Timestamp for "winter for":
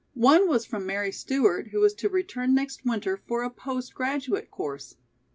2.83-3.43